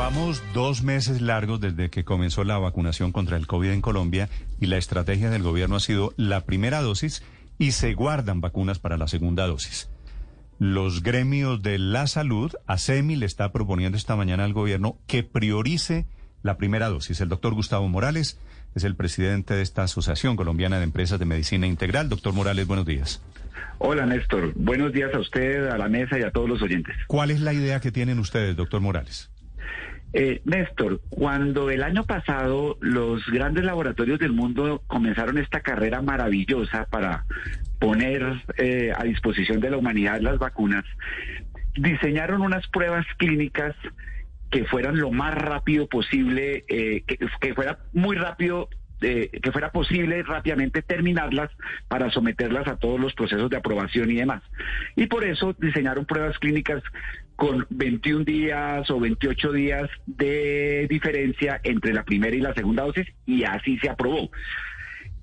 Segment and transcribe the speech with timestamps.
[0.00, 4.64] Llevamos dos meses largos desde que comenzó la vacunación contra el COVID en Colombia y
[4.64, 7.22] la estrategia del gobierno ha sido la primera dosis
[7.58, 9.90] y se guardan vacunas para la segunda dosis.
[10.58, 16.06] Los gremios de la salud, ASEMI le está proponiendo esta mañana al gobierno que priorice
[16.42, 17.20] la primera dosis.
[17.20, 18.40] El doctor Gustavo Morales
[18.74, 22.08] es el presidente de esta Asociación Colombiana de Empresas de Medicina Integral.
[22.08, 23.22] Doctor Morales, buenos días.
[23.76, 26.96] Hola Néstor, buenos días a usted, a la mesa y a todos los oyentes.
[27.06, 29.30] ¿Cuál es la idea que tienen ustedes, doctor Morales?
[30.12, 36.86] Eh, Néstor, cuando el año pasado los grandes laboratorios del mundo comenzaron esta carrera maravillosa
[36.86, 37.24] para
[37.78, 40.84] poner eh, a disposición de la humanidad las vacunas,
[41.76, 43.74] diseñaron unas pruebas clínicas
[44.50, 48.68] que fueran lo más rápido posible, eh, que, fuera muy rápido
[49.00, 51.50] eh, que fuera posible rápidamente terminarlas
[51.88, 54.42] para someterlas a todos los procesos de aprobación y demás.
[54.94, 56.82] Y por eso diseñaron pruebas clínicas
[57.40, 63.06] con 21 días o 28 días de diferencia entre la primera y la segunda dosis
[63.24, 64.30] y así se aprobó.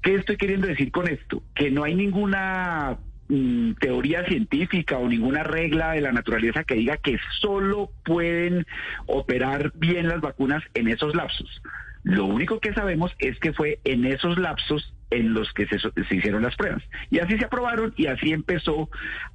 [0.01, 1.43] ¿Qué estoy queriendo decir con esto?
[1.53, 2.97] Que no hay ninguna
[3.29, 8.65] mm, teoría científica o ninguna regla de la naturaleza que diga que solo pueden
[9.05, 11.61] operar bien las vacunas en esos lapsos.
[12.07, 15.77] Lo único que sabemos es que fue en esos lapsos en los que se,
[16.15, 16.81] hicieron las pruebas.
[17.09, 18.89] Y así se aprobaron y así empezó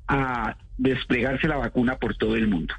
[0.09, 2.75] a desplegarse la vacuna por todo el mundo.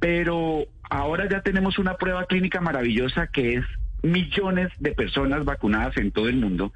[0.00, 3.64] Pero ahora ya tenemos una prueba clínica maravillosa que es
[4.02, 6.72] millones de personas vacunadas en todo el mundo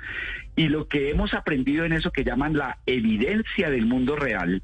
[0.56, 4.63] y lo que hemos aprendido en eso que llaman la evidencia del mundo real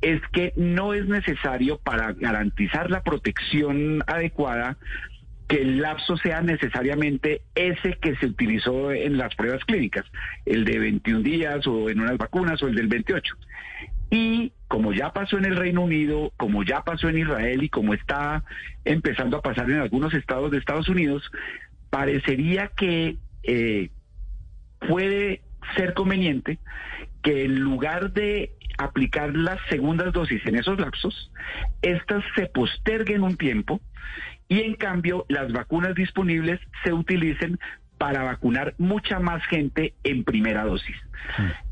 [0.00, 4.76] es que no es necesario para garantizar la protección adecuada
[5.48, 10.04] que el lapso sea necesariamente ese que se utilizó en las pruebas clínicas,
[10.46, 13.36] el de 21 días o en unas vacunas o el del 28.
[14.10, 17.94] Y como ya pasó en el Reino Unido, como ya pasó en Israel y como
[17.94, 18.44] está
[18.84, 21.30] empezando a pasar en algunos estados de Estados Unidos,
[21.90, 23.90] parecería que eh,
[24.88, 25.42] puede
[25.76, 26.58] ser conveniente
[27.22, 31.30] que en lugar de aplicar las segundas dosis en esos lapsos,
[31.82, 33.80] estas se posterguen un tiempo
[34.48, 37.58] y en cambio las vacunas disponibles se utilicen
[37.98, 40.96] para vacunar mucha más gente en primera dosis.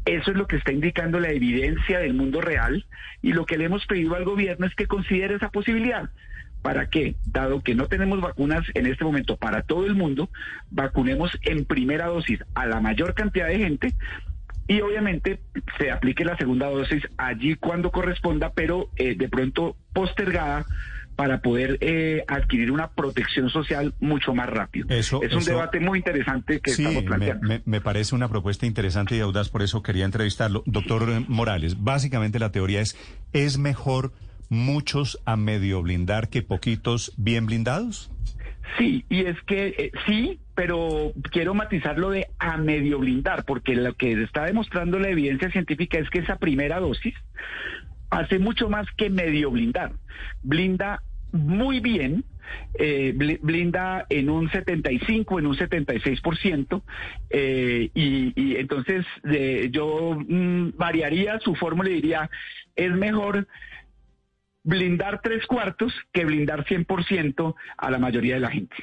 [0.05, 2.87] Eso es lo que está indicando la evidencia del mundo real
[3.21, 6.11] y lo que le hemos pedido al gobierno es que considere esa posibilidad.
[6.63, 7.17] ¿Para qué?
[7.27, 10.31] Dado que no tenemos vacunas en este momento para todo el mundo,
[10.71, 13.95] vacunemos en primera dosis a la mayor cantidad de gente
[14.69, 15.41] y obviamente
[15.77, 20.65] se aplique la segunda dosis allí cuando corresponda, pero eh, de pronto postergada
[21.23, 24.89] para poder eh, adquirir una protección social mucho más rápido.
[24.89, 27.47] Eso, es un eso, debate muy interesante que sí, estamos planteando.
[27.47, 30.65] Me, me, me, parece una propuesta interesante y audaz, por eso quería entrevistarlo.
[30.67, 32.97] Doctor Morales, básicamente la teoría es,
[33.33, 34.13] ¿es mejor
[34.49, 38.11] muchos a medio blindar que poquitos bien blindados?
[38.77, 43.95] Sí, y es que eh, sí, pero quiero matizarlo de a medio blindar, porque lo
[43.95, 47.15] que está demostrando la evidencia científica es que esa primera dosis
[48.13, 49.93] hace mucho más que medio blindar.
[50.43, 51.03] Blinda
[51.33, 52.25] muy bien,
[52.75, 56.83] eh, blinda en un 75, en un 76%,
[57.31, 59.05] eh, y, y entonces
[59.71, 62.31] yo mmm, variaría su fórmula y diría,
[62.77, 63.47] es mejor
[64.65, 68.77] blindar tres cuartos que blindar 100% a la mayoría de la gente.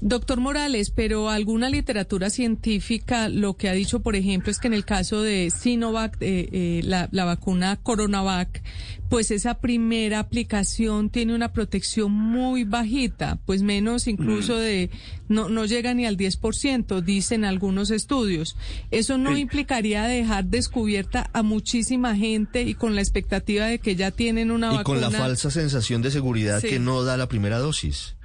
[0.00, 4.74] Doctor Morales, pero alguna literatura científica lo que ha dicho, por ejemplo, es que en
[4.74, 8.62] el caso de Sinovac, eh, eh, la, la, vacuna Coronavac,
[9.08, 14.90] pues esa primera aplicación tiene una protección muy bajita, pues menos incluso de,
[15.28, 18.56] no, no llega ni al 10%, dicen algunos estudios.
[18.90, 19.40] ¿Eso no sí.
[19.40, 24.72] implicaría dejar descubierta a muchísima gente y con la expectativa de que ya tienen una
[24.72, 24.98] y vacuna?
[24.98, 26.68] Y con la falsa sensación de seguridad sí.
[26.68, 28.15] que no da la primera dosis.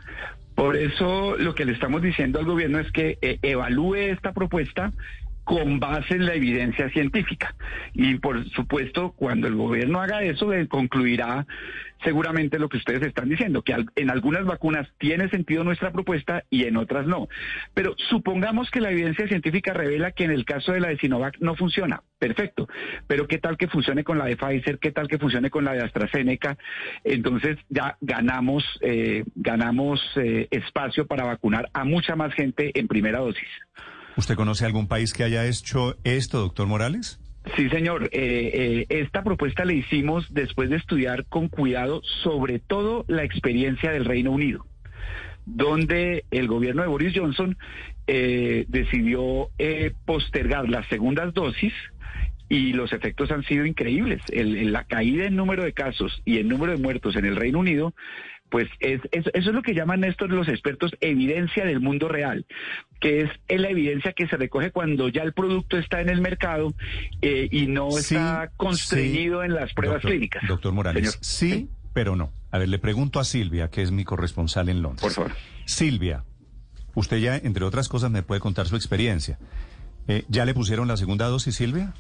[0.56, 4.92] Por eso lo que le estamos diciendo al gobierno es que eh, evalúe esta propuesta
[5.44, 7.56] con base en la evidencia científica.
[7.94, 11.46] Y por supuesto, cuando el gobierno haga eso, concluirá
[12.04, 16.66] seguramente lo que ustedes están diciendo, que en algunas vacunas tiene sentido nuestra propuesta y
[16.66, 17.28] en otras no.
[17.74, 21.38] Pero supongamos que la evidencia científica revela que en el caso de la de Sinovac
[21.40, 22.04] no funciona.
[22.20, 22.68] Perfecto.
[23.08, 24.80] Pero ¿qué tal que funcione con la de Pfizer?
[24.80, 26.58] ¿Qué tal que funcione con la de AstraZeneca?
[27.04, 33.20] Entonces ya ganamos, eh, ganamos eh, espacio para vacunar a mucha más gente en primera
[33.20, 33.48] dosis.
[34.18, 37.21] ¿Usted conoce algún país que haya hecho esto, doctor Morales?
[37.56, 38.10] Sí, señor.
[38.12, 44.06] Eh, esta propuesta la hicimos después de estudiar con cuidado sobre todo la experiencia del
[44.06, 44.66] Reino Unido
[45.48, 47.58] donde el gobierno de Boris Johnson
[48.06, 49.50] decidió
[50.06, 51.74] postergar las segundas dosis
[52.52, 54.22] y los efectos han sido increíbles.
[54.34, 57.94] la caída en número de casos y en número de muertos en el Reino Unido,
[58.52, 62.46] pues es, eso es lo que llaman estos los expertos evidencia del mundo real,
[63.00, 66.74] que es la evidencia que se recoge cuando ya el producto está en el mercado
[67.22, 70.44] eh, y no está constreñido en las pruebas clínicas.
[70.50, 72.34] Doctor Morales, sí, pero no.
[72.52, 75.02] A ver, le pregunto a Silvia, que es mi corresponsal en Londres.
[75.02, 75.32] Por favor.
[75.66, 76.26] Silvia,
[76.94, 79.40] usted ya, entre otras cosas, me puede contar su experiencia.
[80.10, 81.94] Eh, ¿Ya le pusieron la segunda dosis, Silvia?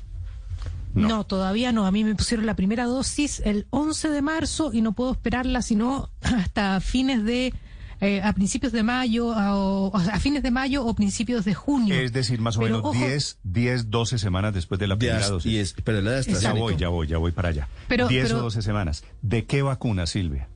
[0.94, 1.24] No.
[1.24, 1.86] todavía no.
[1.86, 5.62] A mí me pusieron la primera dosis el 11 de marzo y no puedo esperarla
[5.62, 7.54] sino hasta fines de
[8.02, 11.94] eh, a principios de mayo a, a, fines de mayo o principios de junio.
[11.94, 15.76] Es decir, más o menos 10, 10, 12 semanas después de la primera dosis.
[15.84, 17.68] pero la de ya voy, ya voy, ya voy para allá.
[17.90, 19.04] 10 o 12 semanas.
[19.22, 20.48] ¿De qué vacuna, Silvia?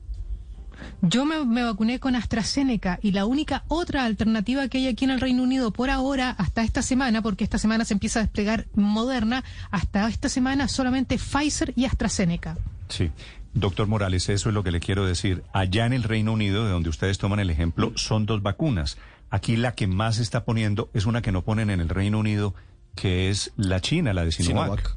[1.02, 5.20] Yo me, vacuné con AstraZeneca y la única otra alternativa que hay aquí en el
[5.20, 9.44] Reino Unido por ahora, hasta esta semana, porque esta semana se empieza a desplegar Moderna,
[9.70, 12.56] hasta esta semana solamente Pfizer y AstraZeneca.
[12.88, 13.10] Sí.
[13.56, 15.42] Doctor Morales, eso es lo que le quiero decir.
[15.54, 18.98] Allá en el Reino Unido, de donde ustedes toman el ejemplo, son dos vacunas.
[19.30, 22.18] Aquí la que más se está poniendo es una que no ponen en el Reino
[22.18, 22.54] Unido,
[22.94, 24.96] que es la China, la de Sinovac.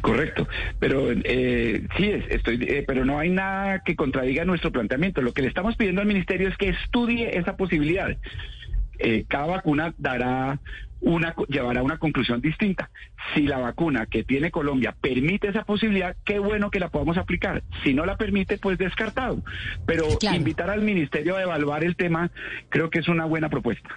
[0.00, 0.46] Correcto,
[0.78, 5.22] pero eh, sí, estoy, eh, pero no hay nada que contradiga nuestro planteamiento.
[5.22, 8.16] Lo que le estamos pidiendo al ministerio es que estudie esa posibilidad.
[9.00, 10.60] Eh, cada vacuna dará
[11.00, 12.90] una llevará una conclusión distinta.
[13.34, 17.62] Si la vacuna que tiene Colombia permite esa posibilidad, qué bueno que la podamos aplicar.
[17.82, 19.42] Si no la permite, pues descartado.
[19.86, 22.30] Pero invitar al ministerio a evaluar el tema
[22.68, 23.88] creo que es una buena propuesta.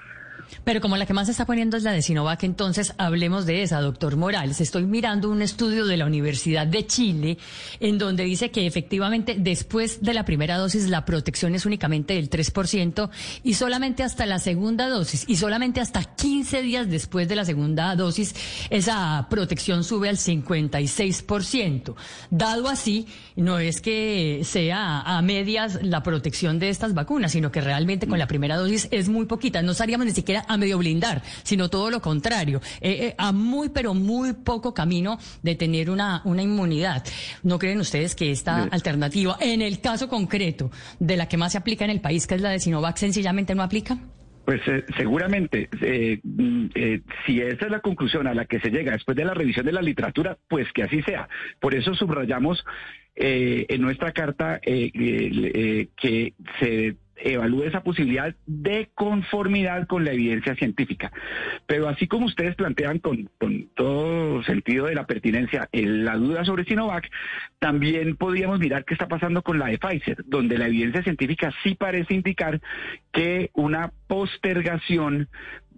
[0.63, 3.63] Pero como la que más se está poniendo es la de Sinovac, entonces hablemos de
[3.63, 4.61] esa, doctor Morales.
[4.61, 7.37] Estoy mirando un estudio de la Universidad de Chile
[7.79, 12.29] en donde dice que efectivamente después de la primera dosis la protección es únicamente del
[12.29, 13.09] 3%
[13.43, 17.95] y solamente hasta la segunda dosis y solamente hasta 15 días después de la segunda
[17.95, 18.35] dosis
[18.69, 21.95] esa protección sube al 56%.
[22.29, 27.61] Dado así, no es que sea a medias la protección de estas vacunas, sino que
[27.61, 29.61] realmente con la primera dosis es muy poquita.
[29.61, 33.69] No estaríamos ni siquiera a medio blindar, sino todo lo contrario, eh, eh, a muy,
[33.69, 37.03] pero muy poco camino de tener una, una inmunidad.
[37.43, 41.57] ¿No creen ustedes que esta alternativa, en el caso concreto de la que más se
[41.57, 43.97] aplica en el país, que es la de Sinovac, sencillamente no aplica?
[44.45, 45.69] Pues eh, seguramente,
[46.23, 46.67] mm,
[47.25, 49.71] si esa es la conclusión a la que se llega después de la revisión de
[49.71, 51.29] la literatura, pues que así sea.
[51.59, 52.63] Por eso subrayamos
[53.15, 61.11] en nuestra carta que se evalúe esa posibilidad de conformidad con la evidencia científica.
[61.65, 63.29] Pero así como ustedes plantean con,
[63.75, 67.09] todo sentido de la pertinencia la duda sobre Sinovac,
[67.59, 71.75] también podríamos mirar qué está pasando con la de Pfizer, donde la evidencia científica sí
[71.75, 72.61] parece indicar
[73.11, 75.29] que una postergación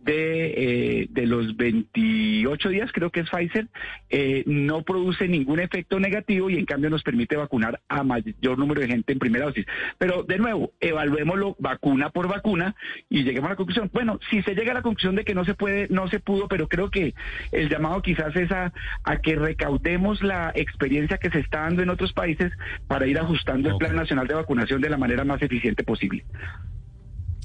[0.06, 3.68] de, eh, de los 28 días, creo que es Pfizer,
[4.10, 8.82] eh, no produce ningún efecto negativo y en cambio nos permite vacunar a mayor número
[8.82, 9.66] de gente en primera dosis.
[9.98, 12.76] Pero de nuevo, evaluémoslo vacuna por vacuna
[13.10, 13.90] y lleguemos a la conclusión.
[13.92, 16.48] Bueno, si se llega a la conclusión de que no se puede, no se pudo,
[16.48, 17.16] pero creo que
[17.52, 18.72] el llamado quizás es a,
[19.04, 22.52] a que recaudemos la experiencia que se está dando en otros países
[22.88, 26.24] para ir ajustando el Plan Nacional de Vacunación de la manera más eficiente posible.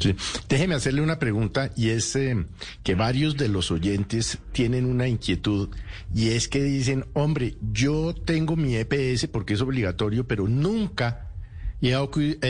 [0.01, 0.17] Sí.
[0.49, 2.47] Déjeme hacerle una pregunta y es eh,
[2.83, 5.69] que varios de los oyentes tienen una inquietud
[6.15, 11.31] y es que dicen, hombre, yo tengo mi EPS porque es obligatorio, pero nunca
[11.83, 11.95] he,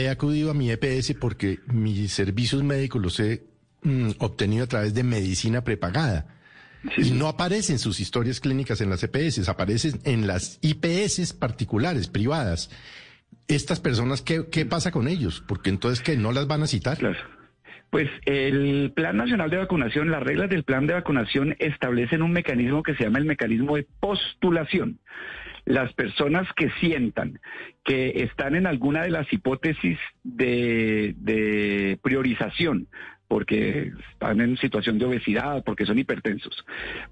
[0.09, 3.43] acudido a mi EPS porque mis servicios médicos los he
[3.83, 6.37] mm, obtenido a través de medicina prepagada.
[6.97, 12.71] Y no aparecen sus historias clínicas en las EPS, aparecen en las IPS particulares, privadas.
[13.47, 15.43] Estas personas, ¿qué, qué pasa con ellos?
[15.47, 16.17] Porque entonces, ¿qué?
[16.17, 16.97] ¿No las van a citar?
[16.97, 17.40] Claro.
[17.91, 22.83] Pues el Plan Nacional de Vacunación, las reglas del Plan de Vacunación establecen un mecanismo
[22.83, 24.99] que se llama el mecanismo de postulación.
[25.65, 27.41] Las personas que sientan
[27.83, 32.87] que están en alguna de las hipótesis de, priorización
[33.31, 36.65] porque están en situación de obesidad, porque son hipertensos,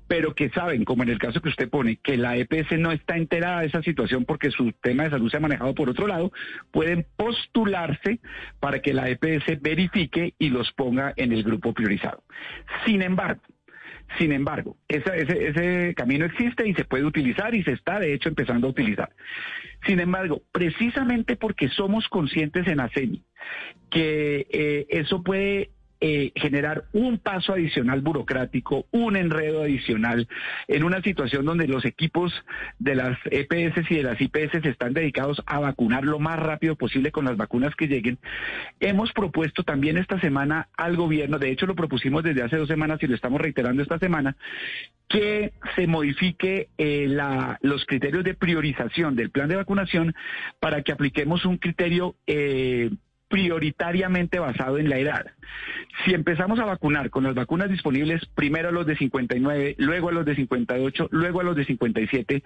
[0.06, 3.16] pero que saben, como en el caso que usted pone, que la EPS no está
[3.16, 6.34] enterada de esa situación porque su tema de salud se ha manejado por otro lado,
[6.72, 8.20] pueden postularse
[8.60, 12.22] para que la EPS verifique y los ponga en el grupo priorizado.
[12.86, 13.42] Sin embargo,
[14.18, 18.68] sin embargo, ese, camino existe y se puede utilizar y se está de hecho empezando
[18.68, 19.10] a utilizar.
[19.88, 23.24] Sin embargo, precisamente porque somos conscientes en ASEMI
[23.90, 30.28] que eh, eso puede eh, generar un paso adicional burocrático, un enredo adicional
[30.68, 32.34] en una situación donde los equipos
[32.78, 37.12] de las EPS y de las IPS están dedicados a vacunar lo más rápido posible
[37.12, 38.18] con las vacunas que lleguen.
[38.80, 43.00] Hemos propuesto también esta semana al gobierno, de hecho lo propusimos desde hace dos semanas
[43.02, 44.38] y lo estamos reiterando esta semana,
[45.10, 47.08] que se modifique eh,
[47.62, 50.16] los criterios de priorización del plan de vacunación
[50.60, 52.90] para que apliquemos un criterio eh,
[53.30, 55.28] prioritariamente basado en la edad.
[56.04, 60.12] Si empezamos a vacunar con las vacunas disponibles, primero a los de 59, luego a
[60.12, 62.44] los de 58, luego a los de 57,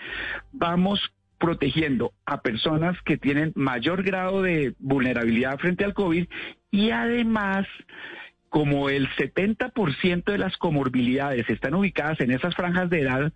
[0.51, 0.99] vamos
[1.39, 6.27] protegiendo a personas que tienen mayor grado de vulnerabilidad frente al COVID
[6.71, 7.65] y además
[8.53, 13.33] como el 70% de las comorbilidades están ubicadas en esas franjas de edad,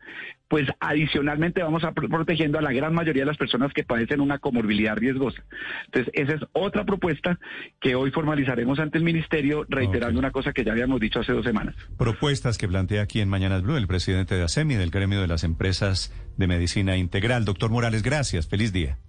[0.47, 4.37] pues adicionalmente vamos a protegiendo a la gran mayoría de las personas que padecen una
[4.37, 5.43] comorbilidad riesgosa.
[5.85, 7.39] Entonces, esa es otra propuesta
[7.81, 11.43] que hoy formalizaremos ante el Ministerio, reiterando una cosa que ya habíamos dicho hace dos
[11.43, 11.73] semanas.
[11.97, 15.43] Propuestas que plantea aquí en Mañanas Blue el presidente de ASEMI, del gremio de las
[15.43, 17.43] empresas de medicina integral.
[17.43, 18.47] Doctor Morales, gracias.
[18.47, 18.99] Feliz día.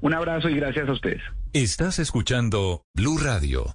[0.00, 1.22] Un abrazo y gracias a ustedes.
[1.52, 3.74] Estás escuchando Blue Radio.